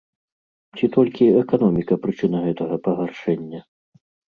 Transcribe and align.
Ці 0.79 0.85
толькі 0.95 1.23
эканоміка 1.41 1.93
прычына 2.07 2.43
гэтага 2.47 2.75
пагаршэння? 2.91 3.65